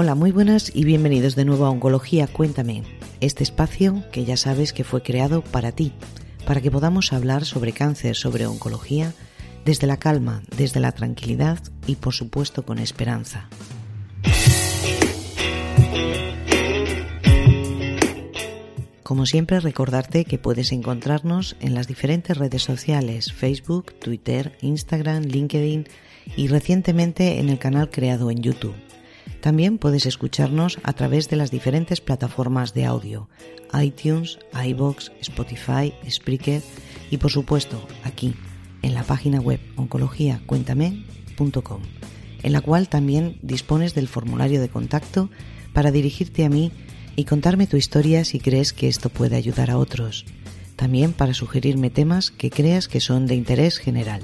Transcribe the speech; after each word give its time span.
Hola, 0.00 0.14
muy 0.14 0.30
buenas 0.30 0.70
y 0.72 0.84
bienvenidos 0.84 1.34
de 1.34 1.44
nuevo 1.44 1.66
a 1.66 1.70
Oncología 1.70 2.28
Cuéntame, 2.28 2.84
este 3.20 3.42
espacio 3.42 4.04
que 4.12 4.24
ya 4.24 4.36
sabes 4.36 4.72
que 4.72 4.84
fue 4.84 5.02
creado 5.02 5.42
para 5.42 5.72
ti, 5.72 5.92
para 6.46 6.60
que 6.60 6.70
podamos 6.70 7.12
hablar 7.12 7.44
sobre 7.44 7.72
cáncer, 7.72 8.14
sobre 8.14 8.46
oncología, 8.46 9.12
desde 9.64 9.88
la 9.88 9.96
calma, 9.96 10.44
desde 10.56 10.78
la 10.78 10.92
tranquilidad 10.92 11.58
y 11.88 11.96
por 11.96 12.14
supuesto 12.14 12.64
con 12.64 12.78
esperanza. 12.78 13.48
Como 19.02 19.26
siempre, 19.26 19.58
recordarte 19.58 20.24
que 20.26 20.38
puedes 20.38 20.70
encontrarnos 20.70 21.56
en 21.58 21.74
las 21.74 21.88
diferentes 21.88 22.38
redes 22.38 22.62
sociales, 22.62 23.32
Facebook, 23.32 23.94
Twitter, 23.98 24.56
Instagram, 24.60 25.24
LinkedIn 25.24 25.88
y 26.36 26.46
recientemente 26.46 27.40
en 27.40 27.48
el 27.48 27.58
canal 27.58 27.90
creado 27.90 28.30
en 28.30 28.42
YouTube. 28.42 28.76
También 29.40 29.78
puedes 29.78 30.06
escucharnos 30.06 30.78
a 30.82 30.92
través 30.92 31.28
de 31.28 31.36
las 31.36 31.50
diferentes 31.50 32.00
plataformas 32.00 32.74
de 32.74 32.84
audio, 32.84 33.28
iTunes, 33.80 34.38
iBox, 34.52 35.12
Spotify, 35.20 35.94
Spreaker 36.08 36.62
y 37.10 37.18
por 37.18 37.30
supuesto 37.30 37.86
aquí, 38.04 38.34
en 38.82 38.94
la 38.94 39.04
página 39.04 39.40
web 39.40 39.60
oncologiacuéntame.com, 39.76 41.82
en 42.42 42.52
la 42.52 42.60
cual 42.60 42.88
también 42.88 43.38
dispones 43.42 43.94
del 43.94 44.08
formulario 44.08 44.60
de 44.60 44.68
contacto 44.68 45.30
para 45.72 45.92
dirigirte 45.92 46.44
a 46.44 46.48
mí 46.48 46.72
y 47.14 47.24
contarme 47.24 47.66
tu 47.66 47.76
historia 47.76 48.24
si 48.24 48.40
crees 48.40 48.72
que 48.72 48.88
esto 48.88 49.10
puede 49.10 49.36
ayudar 49.36 49.70
a 49.70 49.78
otros. 49.78 50.24
También 50.76 51.12
para 51.12 51.34
sugerirme 51.34 51.90
temas 51.90 52.30
que 52.30 52.50
creas 52.50 52.88
que 52.88 53.00
son 53.00 53.26
de 53.26 53.34
interés 53.34 53.78
general. 53.78 54.22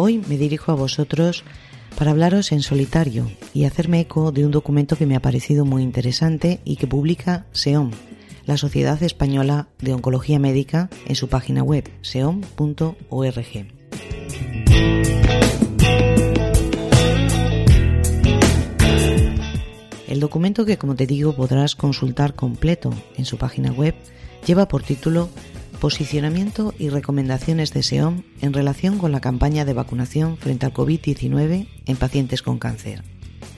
Hoy 0.00 0.22
me 0.28 0.38
dirijo 0.38 0.70
a 0.70 0.76
vosotros 0.76 1.42
para 1.96 2.12
hablaros 2.12 2.52
en 2.52 2.62
solitario 2.62 3.28
y 3.52 3.64
hacerme 3.64 3.98
eco 3.98 4.30
de 4.30 4.46
un 4.46 4.52
documento 4.52 4.94
que 4.94 5.06
me 5.06 5.16
ha 5.16 5.20
parecido 5.20 5.64
muy 5.64 5.82
interesante 5.82 6.60
y 6.64 6.76
que 6.76 6.86
publica 6.86 7.46
SEOM, 7.50 7.90
la 8.46 8.56
Sociedad 8.56 9.02
Española 9.02 9.66
de 9.80 9.94
Oncología 9.94 10.38
Médica, 10.38 10.88
en 11.04 11.16
su 11.16 11.28
página 11.28 11.64
web 11.64 11.90
seom.org. 12.02 12.94
El 20.06 20.20
documento 20.20 20.64
que, 20.64 20.78
como 20.78 20.94
te 20.94 21.08
digo, 21.08 21.34
podrás 21.34 21.74
consultar 21.74 22.36
completo 22.36 22.94
en 23.16 23.24
su 23.24 23.36
página 23.36 23.72
web 23.72 23.96
lleva 24.46 24.68
por 24.68 24.84
título 24.84 25.28
Posicionamiento 25.80 26.74
y 26.76 26.88
recomendaciones 26.88 27.72
de 27.72 27.84
SEOM 27.84 28.22
en 28.40 28.52
relación 28.52 28.98
con 28.98 29.12
la 29.12 29.20
campaña 29.20 29.64
de 29.64 29.74
vacunación 29.74 30.36
frente 30.36 30.66
al 30.66 30.74
COVID-19 30.74 31.68
en 31.86 31.96
pacientes 31.96 32.42
con 32.42 32.58
cáncer. 32.58 33.04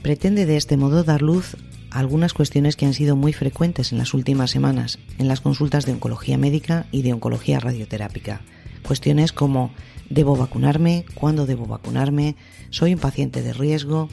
Pretende 0.03 0.45
de 0.45 0.59
este 0.59 0.77
modo 0.77 1.03
dar 1.03 1.23
luz 1.23 1.57
a 1.91 1.99
algunas 1.99 2.35
cuestiones 2.35 2.77
que 2.77 2.85
han 2.85 2.93
sido 2.93 3.17
muy 3.17 3.33
frecuentes 3.33 3.93
en 3.93 3.99
las 3.99 4.13
últimas 4.13 4.51
semanas 4.51 4.99
en 5.19 5.29
las 5.29 5.41
consultas 5.41 5.87
de 5.87 5.93
oncología 5.93 6.37
médica 6.37 6.87
y 6.93 7.01
de 7.01 7.15
oncología 7.15 7.59
radioterápica. 7.59 8.43
Cuestiones 8.87 9.33
como 9.33 9.71
¿debo 10.11 10.37
vacunarme? 10.37 11.07
¿Cuándo 11.15 11.47
debo 11.47 11.65
vacunarme? 11.65 12.37
¿Soy 12.69 12.93
un 12.93 13.01
paciente 13.01 13.41
de 13.41 13.55
riesgo? 13.55 14.11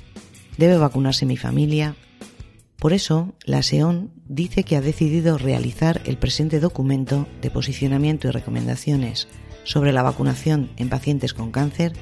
¿Debe 0.58 0.78
vacunarse 0.78 1.26
mi 1.26 1.36
familia? 1.36 1.98
Por 2.80 2.94
eso, 2.94 3.34
la 3.44 3.64
SEON 3.64 4.12
dice 4.28 4.64
que 4.64 4.76
ha 4.76 4.82
decidido 4.82 5.38
realizar 5.38 6.02
el 6.06 6.18
presente 6.18 6.60
documento 6.60 7.28
de 7.42 7.50
posicionamiento 7.50 8.28
y 8.28 8.32
recomendaciones 8.32 9.28
sobre 9.64 9.92
la 9.92 10.04
vacunación 10.04 10.70
en 10.78 10.90
pacientes 10.90 11.34
con 11.34 11.52
cáncer 11.52 11.94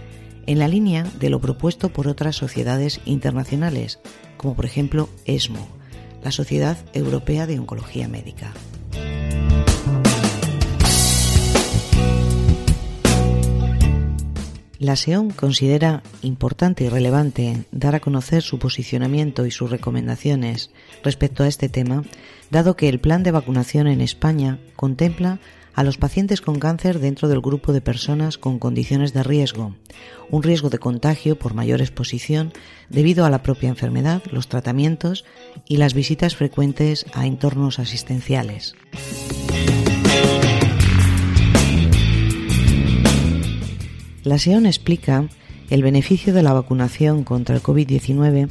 en 0.48 0.60
la 0.60 0.68
línea 0.68 1.06
de 1.20 1.30
lo 1.30 1.40
propuesto 1.40 1.90
por 1.90 2.08
otras 2.08 2.36
sociedades 2.36 3.00
internacionales, 3.06 4.00
como 4.38 4.54
por 4.54 4.66
ejemplo 4.66 5.10
ESMO, 5.26 5.66
la 6.24 6.32
Sociedad 6.32 6.78
Europea 6.94 7.48
de 7.48 7.58
Oncología 7.58 8.08
Médica. 8.08 8.54
La 14.80 14.98
SEON 14.98 15.30
considera 15.30 16.04
importante 16.22 16.84
y 16.84 16.90
relevante 16.90 17.66
dar 17.72 17.96
a 17.96 18.02
conocer 18.02 18.42
su 18.42 18.60
posicionamiento 18.60 19.46
y 19.46 19.52
sus 19.52 19.70
recomendaciones 19.70 20.70
respecto 21.04 21.44
a 21.44 21.48
este 21.48 21.70
tema, 21.70 22.04
dado 22.52 22.76
que 22.76 22.90
el 22.90 23.00
plan 23.00 23.24
de 23.24 23.32
vacunación 23.32 23.88
en 23.88 24.02
España 24.02 24.60
contempla 24.76 25.40
a 25.76 25.84
los 25.84 25.98
pacientes 25.98 26.42
con 26.42 26.60
cáncer 26.60 27.00
dentro 27.00 27.28
del 27.28 27.42
grupo 27.42 27.74
de 27.74 27.82
personas 27.82 28.38
con 28.38 28.60
condiciones 28.60 29.14
de 29.14 29.24
riesgo, 29.24 29.76
un 30.30 30.44
riesgo 30.44 30.70
de 30.70 30.80
contagio 30.80 31.38
por 31.38 31.54
mayor 31.54 31.82
exposición 31.82 32.54
debido 32.90 33.26
a 33.26 33.30
la 33.30 33.44
propia 33.44 33.70
enfermedad, 33.70 34.24
los 34.32 34.48
tratamientos 34.48 35.26
y 35.68 35.78
las 35.78 35.94
visitas 35.94 36.36
frecuentes 36.36 37.06
a 37.14 37.26
entornos 37.26 37.80
asistenciales. 37.80 38.76
La 44.26 44.40
SEON 44.40 44.66
explica 44.66 45.30
el 45.70 45.84
beneficio 45.84 46.34
de 46.34 46.42
la 46.42 46.52
vacunación 46.52 47.24
contra 47.24 47.56
el 47.56 47.62
COVID-19 47.62 48.50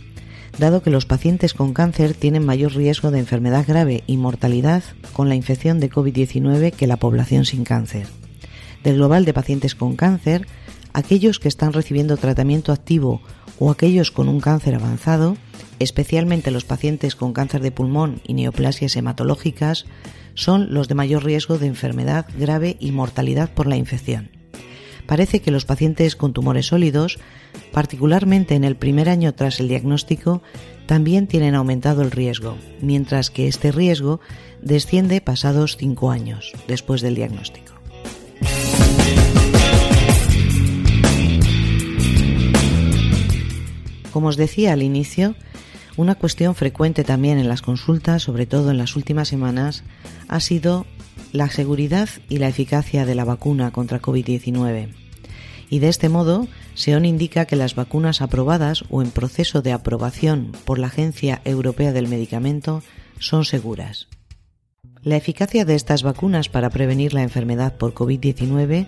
dado 0.57 0.85
que 0.85 0.91
los 0.91 1.05
pacientes 1.05 1.53
con 1.53 1.75
cáncer 1.75 2.15
tienen 2.15 2.47
mayor 2.47 2.77
riesgo 2.77 3.11
de 3.11 3.19
enfermedad 3.19 3.65
grave 3.67 4.05
y 4.07 4.17
mortalidad 4.17 4.85
con 5.13 5.29
la 5.29 5.35
infección 5.35 5.81
de 5.81 5.91
COVID-19 5.91 6.71
que 6.71 6.87
la 6.87 6.97
población 6.97 7.45
sin 7.45 7.65
cáncer. 7.65 8.07
Del 8.85 8.99
global 8.99 9.25
de 9.25 9.35
pacientes 9.35 9.75
con 9.75 9.97
cáncer, 9.97 10.47
aquellos 10.93 11.41
que 11.41 11.49
están 11.49 11.73
recibiendo 11.73 12.17
tratamiento 12.19 12.71
activo 12.71 13.21
o 13.59 13.73
aquellos 13.73 14.13
con 14.13 14.29
un 14.29 14.39
cáncer 14.39 14.77
avanzado, 14.77 15.37
especialmente 15.81 16.53
los 16.53 16.65
pacientes 16.65 17.17
con 17.17 17.33
cáncer 17.33 17.63
de 17.63 17.73
pulmón 17.73 18.21
y 18.25 18.35
neoplasias 18.35 18.95
hematológicas, 18.95 19.87
son 20.35 20.73
los 20.73 20.87
de 20.87 20.95
mayor 20.95 21.25
riesgo 21.25 21.59
de 21.59 21.67
enfermedad 21.67 22.27
grave 22.39 22.77
y 22.79 22.93
mortalidad 22.93 23.51
por 23.53 23.67
la 23.67 23.77
infección 23.77 24.44
parece 25.07 25.41
que 25.41 25.51
los 25.51 25.65
pacientes 25.65 26.17
con 26.17 26.33
tumores 26.33 26.67
sólidos, 26.67 27.19
particularmente 27.73 28.55
en 28.55 28.65
el 28.65 28.77
primer 28.77 29.09
año 29.09 29.35
tras 29.35 29.61
el 29.61 29.69
diagnóstico, 29.69 30.43
también 30.87 31.27
tienen 31.27 31.55
aumentado 31.55 32.03
el 32.03 32.11
riesgo, 32.11 32.57
mientras 32.81 33.31
que 33.31 33.49
este 33.49 33.73
riesgo 33.73 34.21
desciende 34.61 35.21
pasados 35.21 35.77
cinco 35.77 36.11
años 36.11 36.53
después 36.69 37.01
del 37.01 37.15
diagnóstico. 37.15 37.75
Como 44.13 44.29
os 44.29 44.37
decía 44.37 44.73
al 44.73 44.83
inicio, 44.83 45.35
una 45.97 46.15
cuestión 46.15 46.55
frecuente 46.55 47.03
también 47.03 47.39
en 47.39 47.49
las 47.49 47.63
consultas, 47.63 48.23
sobre 48.23 48.47
todo 48.47 48.71
en 48.71 48.79
las 48.79 48.95
últimas 48.95 49.29
semanas, 49.29 49.83
ha 50.29 50.41
sido 50.41 50.87
la 51.35 51.51
seguridad 51.51 52.09
y 52.29 52.39
la 52.39 52.47
eficacia 52.47 53.05
de 53.05 53.17
la 53.17 53.25
vacuna 53.25 53.73
contra 53.73 54.01
COVID-19. 54.01 54.95
Y 55.69 55.81
de 55.81 55.89
este 55.89 56.09
modo, 56.09 56.47
SEON 56.75 57.05
indica 57.05 57.45
que 57.47 57.57
las 57.57 57.75
vacunas 57.75 58.23
aprobadas 58.23 58.85
o 58.89 59.03
en 59.03 59.11
proceso 59.11 59.61
de 59.61 59.73
aprobación 59.73 60.53
por 60.65 60.79
la 60.79 60.87
Agencia 60.87 61.43
Europea 61.45 61.93
del 61.93 62.07
Medicamento 62.07 62.85
son 63.19 63.45
seguras. 63.45 64.07
La 65.03 65.17
eficacia 65.17 65.65
de 65.65 65.75
estas 65.75 66.05
vacunas 66.05 66.49
para 66.49 66.71
prevenir 66.71 67.13
la 67.15 67.25
enfermedad 67.25 67.77
por 67.79 67.95
COVID-19 67.95 68.87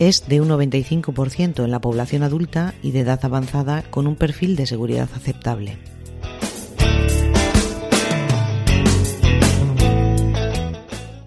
es 0.00 0.26
de 0.26 0.40
un 0.40 0.48
95% 0.48 1.64
en 1.64 1.70
la 1.70 1.80
población 1.80 2.24
adulta 2.24 2.74
y 2.82 2.90
de 2.90 3.00
edad 3.00 3.20
avanzada 3.22 3.82
con 3.90 4.08
un 4.08 4.16
perfil 4.16 4.56
de 4.56 4.66
seguridad 4.66 5.08
aceptable. 5.14 5.78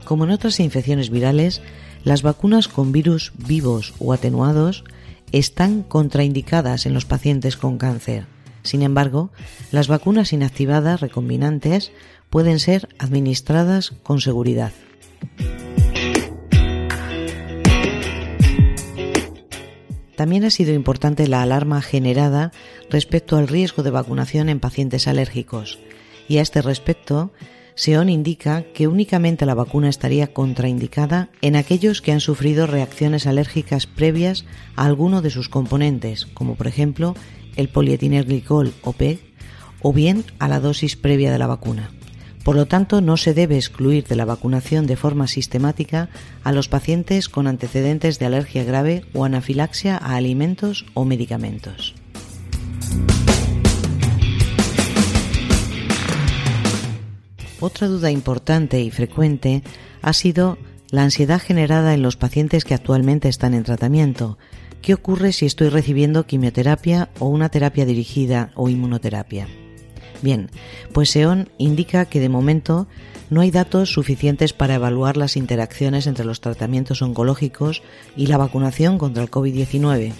Como 0.09 0.23
en 0.23 0.31
otras 0.31 0.59
infecciones 0.59 1.11
virales, 1.11 1.61
las 2.03 2.23
vacunas 2.23 2.67
con 2.67 2.91
virus 2.91 3.31
vivos 3.37 3.93
o 3.99 4.11
atenuados 4.11 4.83
están 5.31 5.83
contraindicadas 5.83 6.87
en 6.87 6.95
los 6.95 7.05
pacientes 7.05 7.57
con 7.57 7.77
cáncer. 7.77 8.25
Sin 8.63 8.81
embargo, 8.81 9.29
las 9.71 9.87
vacunas 9.87 10.33
inactivadas 10.33 10.99
recombinantes 10.99 11.91
pueden 12.31 12.57
ser 12.57 12.89
administradas 12.97 13.91
con 14.01 14.19
seguridad. 14.19 14.71
También 20.15 20.43
ha 20.43 20.49
sido 20.49 20.73
importante 20.73 21.27
la 21.27 21.43
alarma 21.43 21.83
generada 21.83 22.51
respecto 22.89 23.37
al 23.37 23.47
riesgo 23.47 23.83
de 23.83 23.91
vacunación 23.91 24.49
en 24.49 24.59
pacientes 24.59 25.07
alérgicos, 25.07 25.77
y 26.27 26.39
a 26.39 26.41
este 26.41 26.63
respecto 26.63 27.31
SEON 27.79 28.09
indica 28.09 28.63
que 28.73 28.89
únicamente 28.89 29.45
la 29.45 29.55
vacuna 29.55 29.87
estaría 29.87 30.33
contraindicada 30.33 31.29
en 31.41 31.55
aquellos 31.55 32.01
que 32.01 32.11
han 32.11 32.19
sufrido 32.19 32.67
reacciones 32.67 33.25
alérgicas 33.25 33.87
previas 33.87 34.43
a 34.75 34.83
alguno 34.83 35.21
de 35.21 35.29
sus 35.29 35.47
componentes, 35.47 36.25
como 36.25 36.55
por 36.55 36.67
ejemplo 36.67 37.15
el 37.55 37.69
polietilenglicol 37.69 38.73
o 38.81 38.91
PEG, 38.91 39.21
o 39.81 39.93
bien 39.93 40.25
a 40.39 40.49
la 40.49 40.59
dosis 40.59 40.97
previa 40.97 41.31
de 41.31 41.39
la 41.39 41.47
vacuna. 41.47 41.89
Por 42.43 42.57
lo 42.57 42.65
tanto, 42.65 42.99
no 42.99 43.15
se 43.15 43.33
debe 43.33 43.55
excluir 43.55 44.03
de 44.03 44.17
la 44.17 44.25
vacunación 44.25 44.85
de 44.85 44.97
forma 44.97 45.27
sistemática 45.27 46.09
a 46.43 46.51
los 46.51 46.67
pacientes 46.67 47.29
con 47.29 47.47
antecedentes 47.47 48.19
de 48.19 48.25
alergia 48.25 48.65
grave 48.65 49.05
o 49.13 49.23
anafilaxia 49.23 49.95
a 49.95 50.17
alimentos 50.17 50.85
o 50.95 51.05
medicamentos. 51.05 51.95
Otra 57.61 57.87
duda 57.87 58.09
importante 58.09 58.81
y 58.81 58.89
frecuente 58.89 59.63
ha 60.01 60.13
sido 60.13 60.57
la 60.91 61.03
ansiedad 61.03 61.41
generada 61.41 61.93
en 61.93 62.01
los 62.01 62.15
pacientes 62.15 62.63
que 62.63 62.73
actualmente 62.73 63.27
están 63.27 63.53
en 63.53 63.63
tratamiento. 63.63 64.37
¿Qué 64.81 64.93
ocurre 64.93 65.33
si 65.33 65.45
estoy 65.45 65.69
recibiendo 65.69 66.25
quimioterapia 66.25 67.09
o 67.19 67.27
una 67.27 67.49
terapia 67.49 67.85
dirigida 67.85 68.51
o 68.55 68.69
inmunoterapia? 68.69 69.47
Bien, 70.21 70.49
pues 70.93 71.09
SEON 71.11 71.49
indica 71.57 72.05
que 72.05 72.19
de 72.19 72.29
momento 72.29 72.87
no 73.29 73.41
hay 73.41 73.51
datos 73.51 73.91
suficientes 73.91 74.53
para 74.53 74.75
evaluar 74.75 75.17
las 75.17 75.37
interacciones 75.37 76.07
entre 76.07 76.25
los 76.25 76.41
tratamientos 76.41 77.01
oncológicos 77.01 77.83
y 78.15 78.27
la 78.27 78.37
vacunación 78.37 78.97
contra 78.97 79.21
el 79.23 79.29
COVID-19. 79.29 80.13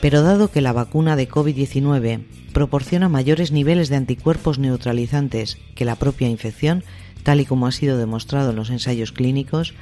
Pero 0.00 0.22
dado 0.22 0.50
que 0.50 0.62
la 0.62 0.72
vacuna 0.72 1.14
de 1.14 1.28
COVID-19 1.28 2.24
proporciona 2.52 3.08
mayores 3.08 3.52
niveles 3.52 3.88
de 3.88 3.96
anticuerpos 3.96 4.58
neutralizantes 4.58 5.58
que 5.74 5.84
la 5.84 5.96
propia 5.96 6.28
infección, 6.28 6.84
tal 7.22 7.40
y 7.40 7.44
como 7.44 7.66
ha 7.66 7.72
sido 7.72 7.98
demostrado 7.98 8.50
en 8.50 8.56
los 8.56 8.70
ensayos 8.70 9.12
clínicos, 9.12 9.74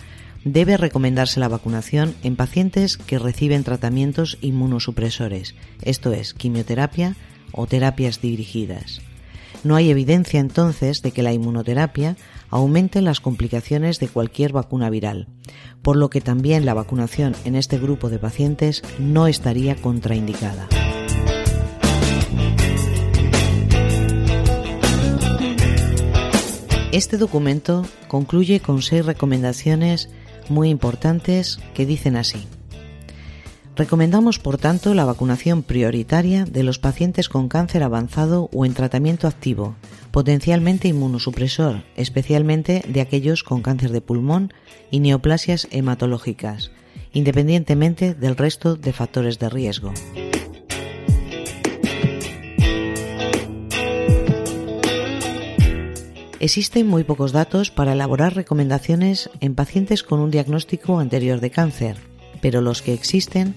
debe 0.45 0.77
recomendarse 0.77 1.41
la 1.41 1.49
vacunación 1.49 2.15
en 2.23 2.37
pacientes 2.37 2.97
que 2.97 3.19
reciben 3.19 3.65
tratamientos 3.65 4.39
inmunosupresores, 4.41 5.55
esto 5.83 6.13
es, 6.13 6.35
quimioterapia 6.35 7.17
o 7.53 7.67
terapias 7.67 8.21
dirigidas. 8.21 9.01
No 9.65 9.77
hay 9.77 9.91
evidencia 9.91 10.41
entonces 10.41 11.03
de 11.03 11.13
que 11.13 11.23
la 11.23 11.33
inmunoterapia 11.33 12.17
aumente 12.51 13.03
las 13.03 13.21
complicaciones 13.21 14.01
de 14.01 14.09
cualquier 14.09 14.53
vacuna 14.53 14.91
viral, 14.91 15.29
por 15.83 15.97
lo 15.97 16.11
que 16.11 16.21
también 16.21 16.65
la 16.67 16.75
vacunación 16.75 17.35
en 17.45 17.55
este 17.55 17.79
grupo 17.79 18.09
de 18.09 18.19
pacientes 18.19 18.83
no 18.99 19.27
estaría 19.27 19.77
contraindicada. 19.77 20.69
Este 26.91 27.19
documento 27.19 27.85
concluye 28.09 28.61
con 28.61 28.83
seis 28.83 29.05
recomendaciones 29.05 30.09
muy 30.49 30.71
importantes 30.71 31.61
que 31.75 31.87
dicen 31.87 32.17
así. 32.17 32.47
Recomendamos, 33.79 34.41
por 34.41 34.59
tanto, 34.59 34.93
la 34.93 35.05
vacunación 35.05 35.63
prioritaria 35.63 36.45
de 36.45 36.65
los 36.65 36.81
pacientes 36.81 37.29
con 37.29 37.49
cáncer 37.49 37.85
avanzado 37.85 38.51
o 38.53 38.67
en 38.67 38.75
tratamiento 38.75 39.29
activo, 39.29 39.77
potencialmente 40.11 40.89
inmunosupresor, 40.89 41.85
especialmente 41.95 42.83
de 42.89 43.01
aquellos 43.01 43.45
con 43.45 43.63
cáncer 43.63 43.93
de 43.93 44.01
pulmón 44.01 44.53
y 44.91 44.99
neoplasias 44.99 45.69
hematológicas, 45.71 46.73
independientemente 47.13 48.15
del 48.15 48.37
resto 48.37 48.75
de 48.75 48.93
factores 48.93 49.39
de 49.39 49.49
riesgo. 49.49 49.93
Existen 56.41 56.89
muy 56.89 57.05
pocos 57.05 57.31
datos 57.31 57.71
para 57.71 57.93
elaborar 57.93 58.35
recomendaciones 58.35 59.31
en 59.39 59.55
pacientes 59.55 60.03
con 60.03 60.19
un 60.19 60.33
diagnóstico 60.33 60.99
anterior 60.99 61.39
de 61.39 61.51
cáncer, 61.51 61.97
pero 62.41 62.61
los 62.61 62.83
que 62.83 62.93
existen 62.93 63.55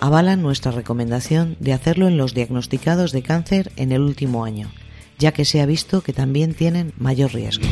avalan 0.00 0.40
nuestra 0.40 0.72
recomendación 0.72 1.56
de 1.60 1.74
hacerlo 1.74 2.08
en 2.08 2.16
los 2.16 2.32
diagnosticados 2.32 3.12
de 3.12 3.22
cáncer 3.22 3.70
en 3.76 3.92
el 3.92 4.00
último 4.00 4.46
año, 4.46 4.72
ya 5.18 5.32
que 5.32 5.44
se 5.44 5.60
ha 5.60 5.66
visto 5.66 6.00
que 6.00 6.14
también 6.14 6.54
tienen 6.54 6.94
mayor 6.96 7.34
riesgo. 7.34 7.66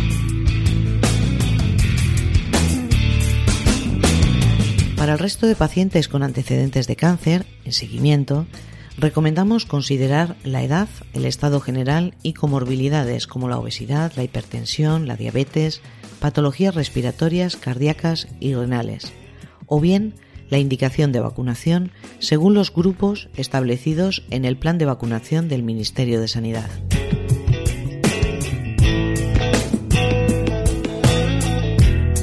Para 4.98 5.14
el 5.14 5.18
resto 5.18 5.46
de 5.46 5.54
pacientes 5.54 6.08
con 6.08 6.22
antecedentes 6.22 6.86
de 6.86 6.96
cáncer, 6.96 7.46
en 7.64 7.72
seguimiento, 7.72 8.46
recomendamos 8.98 9.64
considerar 9.64 10.36
la 10.44 10.62
edad, 10.62 10.88
el 11.14 11.24
estado 11.24 11.60
general 11.60 12.14
y 12.22 12.34
comorbilidades 12.34 13.26
como 13.26 13.48
la 13.48 13.58
obesidad, 13.58 14.12
la 14.16 14.24
hipertensión, 14.24 15.08
la 15.08 15.16
diabetes, 15.16 15.80
patologías 16.20 16.74
respiratorias, 16.74 17.56
cardíacas 17.56 18.28
y 18.38 18.52
renales, 18.52 19.14
o 19.66 19.80
bien 19.80 20.14
la 20.50 20.58
indicación 20.58 21.12
de 21.12 21.20
vacunación 21.20 21.92
según 22.18 22.54
los 22.54 22.72
grupos 22.72 23.28
establecidos 23.36 24.24
en 24.30 24.44
el 24.44 24.56
plan 24.56 24.78
de 24.78 24.86
vacunación 24.86 25.48
del 25.48 25.62
Ministerio 25.62 26.20
de 26.20 26.28
Sanidad. 26.28 26.70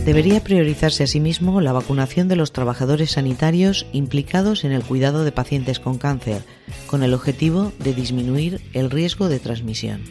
Debería 0.05 0.43
priorizarse 0.43 1.03
asimismo 1.03 1.61
la 1.61 1.73
vacunación 1.73 2.27
de 2.27 2.35
los 2.35 2.53
trabajadores 2.53 3.13
sanitarios 3.13 3.87
implicados 3.91 4.63
en 4.63 4.71
el 4.71 4.83
cuidado 4.83 5.23
de 5.23 5.31
pacientes 5.31 5.79
con 5.79 5.97
cáncer, 5.97 6.43
con 6.85 7.01
el 7.01 7.15
objetivo 7.15 7.71
de 7.79 7.95
disminuir 7.95 8.61
el 8.73 8.91
riesgo 8.91 9.29
de 9.29 9.39
transmisión. 9.39 10.03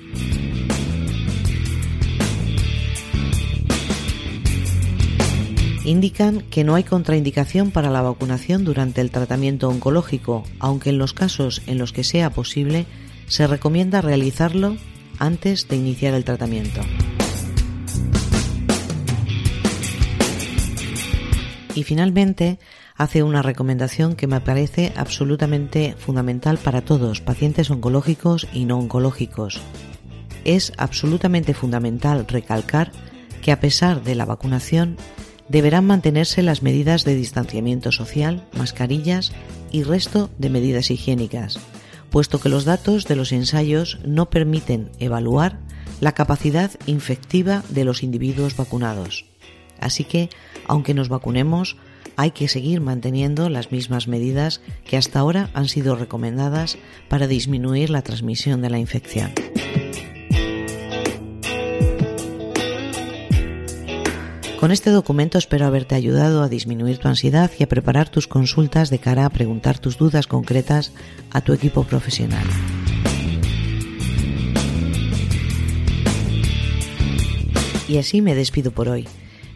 Indican 5.85 6.41
que 6.51 6.65
no 6.65 6.75
hay 6.75 6.85
contraindicación 6.85 7.71
para 7.71 7.91
la 7.91 8.03
vacunación 8.03 8.65
durante 8.65 9.01
el 9.01 9.11
tratamiento 9.11 9.69
oncológico, 9.69 10.45
aunque 10.59 10.91
en 10.91 10.99
los 10.99 11.13
casos 11.13 11.63
en 11.67 11.79
los 11.79 11.93
que 11.93 12.05
sea 12.05 12.31
posible 12.31 12.87
se 13.27 13.47
recomienda 13.47 14.01
realizarlo 14.01 14.77
antes 15.19 15.69
de 15.69 15.77
iniciar 15.77 16.15
el 16.15 16.25
tratamiento. 16.25 16.81
Y 21.75 21.83
finalmente, 21.83 22.59
hace 22.97 23.23
una 23.23 23.43
recomendación 23.43 24.15
que 24.15 24.27
me 24.27 24.41
parece 24.41 24.93
absolutamente 24.97 25.97
fundamental 25.99 26.59
para 26.59 26.83
todos, 26.83 27.21
pacientes 27.21 27.71
oncológicos 27.71 28.47
y 28.53 28.65
no 28.65 28.79
oncológicos. 28.79 29.61
Es 30.45 30.73
absolutamente 30.77 31.55
fundamental 31.55 32.27
recalcar 32.29 32.93
que 33.43 33.51
a 33.51 33.61
pesar 33.61 34.03
de 34.05 34.15
la 34.15 34.25
vacunación, 34.25 34.97
deberán 35.49 35.87
mantenerse 35.87 36.43
las 36.43 36.62
medidas 36.62 37.05
de 37.05 37.14
distanciamiento 37.14 37.93
social, 37.93 38.46
mascarillas 38.56 39.32
y 39.70 39.82
resto 39.82 40.31
de 40.38 40.50
medidas 40.50 40.91
higiénicas, 40.91 41.58
puesto 42.11 42.41
que 42.41 42.49
los 42.49 42.64
datos 42.64 43.06
de 43.06 43.17
los 43.17 43.32
ensayos 43.32 43.99
no 44.05 44.31
permiten 44.31 44.91
evaluar 44.99 45.58
la 46.00 46.12
capacidad 46.12 46.70
infectiva 46.87 47.63
de 47.69 47.84
los 47.84 48.03
individuos 48.03 48.56
vacunados. 48.56 49.27
Así 49.81 50.05
que, 50.05 50.31
aunque 50.67 50.94
nos 50.94 51.08
vacunemos, 51.08 51.77
hay 52.17 52.31
que 52.31 52.48
seguir 52.48 52.81
manteniendo 52.81 53.48
las 53.48 53.72
mismas 53.72 54.06
medidas 54.06 54.60
que 54.84 54.96
hasta 54.96 55.19
ahora 55.19 55.51
han 55.55 55.69
sido 55.69 55.96
recomendadas 55.96 56.79
para 57.08 57.27
disminuir 57.27 57.91
la 57.91 58.03
transmisión 58.03 58.63
de 58.63 58.70
la 58.70 58.79
infección. 58.79 59.32
Con 64.65 64.73
este 64.73 64.89
documento 64.89 65.37
espero 65.37 65.67
haberte 65.67 65.94
ayudado 65.94 66.43
a 66.43 66.49
disminuir 66.49 66.97
tu 66.97 67.06
ansiedad 67.06 67.51
y 67.59 67.63
a 67.63 67.69
preparar 67.69 68.09
tus 68.09 68.27
consultas 68.27 68.89
de 68.89 68.99
cara 68.99 69.27
a 69.27 69.29
preguntar 69.29 69.79
tus 69.79 69.99
dudas 69.99 70.27
concretas 70.27 70.91
a 71.33 71.43
tu 71.43 71.53
equipo 71.53 71.85
profesional. 71.85 72.47
Y 77.87 77.99
así 77.99 78.23
me 78.23 78.35
despido 78.35 78.71
por 78.71 78.89
hoy. 78.89 79.06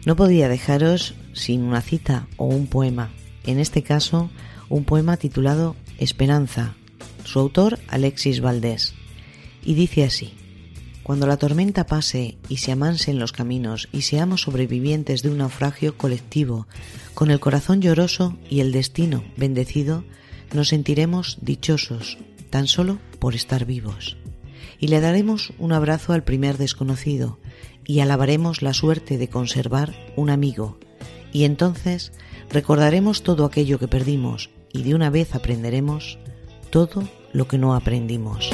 No 0.05 0.15
podía 0.15 0.47
dejaros 0.47 1.15
sin 1.33 1.63
una 1.63 1.81
cita 1.81 2.27
o 2.37 2.45
un 2.45 2.67
poema. 2.67 3.09
En 3.47 3.57
este 3.57 3.81
caso, 3.81 4.29
un 4.69 4.83
poema 4.83 5.17
titulado 5.17 5.75
Esperanza. 5.97 6.75
Su 7.23 7.39
autor, 7.39 7.79
Alexis 7.87 8.41
Valdés. 8.41 8.93
Y 9.65 9.73
dice 9.73 10.03
así. 10.03 10.35
Cuando 11.09 11.25
la 11.25 11.37
tormenta 11.37 11.87
pase 11.87 12.37
y 12.49 12.57
se 12.57 12.71
amansen 12.71 13.17
los 13.17 13.31
caminos 13.31 13.89
y 13.91 14.03
seamos 14.03 14.41
sobrevivientes 14.41 15.23
de 15.23 15.31
un 15.31 15.39
naufragio 15.39 15.97
colectivo, 15.97 16.67
con 17.15 17.31
el 17.31 17.39
corazón 17.39 17.81
lloroso 17.81 18.37
y 18.47 18.59
el 18.59 18.71
destino 18.71 19.23
bendecido, 19.35 20.03
nos 20.53 20.67
sentiremos 20.67 21.39
dichosos 21.41 22.19
tan 22.51 22.67
solo 22.67 22.99
por 23.17 23.33
estar 23.33 23.65
vivos. 23.65 24.17
Y 24.79 24.89
le 24.89 24.99
daremos 24.99 25.51
un 25.57 25.73
abrazo 25.73 26.13
al 26.13 26.23
primer 26.23 26.59
desconocido 26.59 27.39
y 27.87 28.01
alabaremos 28.01 28.61
la 28.61 28.75
suerte 28.75 29.17
de 29.17 29.29
conservar 29.29 29.95
un 30.15 30.29
amigo. 30.29 30.77
Y 31.33 31.45
entonces 31.45 32.11
recordaremos 32.51 33.23
todo 33.23 33.45
aquello 33.45 33.79
que 33.79 33.87
perdimos 33.87 34.51
y 34.71 34.83
de 34.83 34.93
una 34.93 35.09
vez 35.09 35.33
aprenderemos 35.33 36.19
todo 36.69 37.09
lo 37.33 37.47
que 37.47 37.57
no 37.57 37.73
aprendimos. 37.73 38.51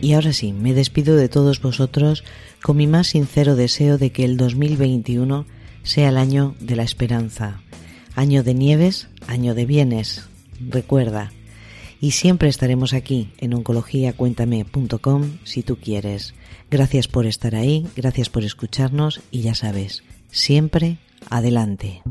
Y 0.00 0.14
ahora 0.14 0.32
sí, 0.32 0.52
me 0.52 0.72
despido 0.72 1.16
de 1.16 1.28
todos 1.28 1.60
vosotros 1.60 2.24
con 2.62 2.76
mi 2.76 2.86
más 2.86 3.08
sincero 3.08 3.54
deseo 3.54 3.98
de 3.98 4.10
que 4.10 4.24
el 4.24 4.36
2021 4.36 5.46
sea 5.82 6.08
el 6.08 6.16
año 6.16 6.54
de 6.60 6.76
la 6.76 6.82
esperanza, 6.82 7.60
año 8.14 8.42
de 8.42 8.54
nieves, 8.54 9.08
año 9.26 9.54
de 9.54 9.66
bienes, 9.66 10.28
recuerda. 10.60 11.32
y 12.02 12.12
siempre 12.12 12.48
estaremos 12.48 12.94
aquí 12.94 13.28
en 13.38 13.52
oncologiacuéntame.com 13.52 15.38
si 15.44 15.62
tú 15.62 15.76
quieres. 15.76 16.34
Gracias 16.70 17.08
por 17.08 17.26
estar 17.26 17.54
ahí, 17.54 17.86
gracias 17.94 18.30
por 18.30 18.42
escucharnos 18.42 19.20
y 19.30 19.42
ya 19.42 19.54
sabes, 19.54 20.02
siempre 20.30 20.98
adelante. 21.28 22.02